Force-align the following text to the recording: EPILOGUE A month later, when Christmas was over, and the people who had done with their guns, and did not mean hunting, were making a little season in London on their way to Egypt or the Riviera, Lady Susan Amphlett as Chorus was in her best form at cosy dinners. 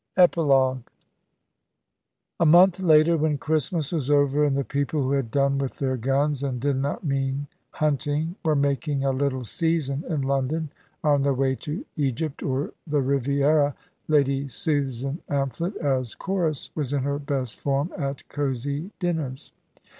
EPILOGUE 0.17 0.81
A 2.39 2.45
month 2.47 2.79
later, 2.79 3.15
when 3.17 3.37
Christmas 3.37 3.91
was 3.91 4.09
over, 4.09 4.43
and 4.43 4.57
the 4.57 4.63
people 4.63 5.03
who 5.03 5.11
had 5.11 5.29
done 5.29 5.59
with 5.59 5.77
their 5.77 5.95
guns, 5.95 6.41
and 6.41 6.59
did 6.59 6.77
not 6.77 7.03
mean 7.03 7.45
hunting, 7.73 8.35
were 8.43 8.55
making 8.55 9.03
a 9.05 9.11
little 9.11 9.43
season 9.45 10.03
in 10.09 10.23
London 10.23 10.71
on 11.03 11.21
their 11.21 11.35
way 11.35 11.53
to 11.53 11.85
Egypt 11.97 12.41
or 12.41 12.73
the 12.87 12.99
Riviera, 13.03 13.75
Lady 14.07 14.47
Susan 14.47 15.19
Amphlett 15.29 15.77
as 15.77 16.15
Chorus 16.15 16.71
was 16.75 16.93
in 16.93 17.03
her 17.03 17.19
best 17.19 17.59
form 17.61 17.91
at 17.95 18.27
cosy 18.27 18.89
dinners. 18.97 19.53